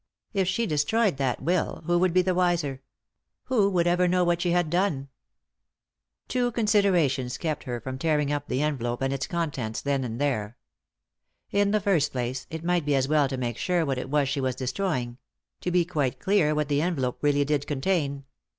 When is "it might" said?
12.49-12.83